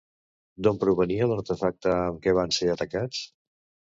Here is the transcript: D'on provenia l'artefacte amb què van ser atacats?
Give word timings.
D'on 0.67 0.79
provenia 0.83 1.27
l'artefacte 1.31 1.93
amb 1.97 2.19
què 2.25 2.35
van 2.39 2.57
ser 2.59 2.73
atacats? 2.77 3.23